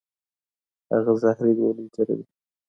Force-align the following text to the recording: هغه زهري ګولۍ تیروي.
هغه 0.93 1.13
زهري 1.21 1.51
ګولۍ 1.59 1.87
تیروي. 1.93 2.25